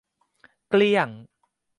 [0.69, 1.09] เกลี้ยง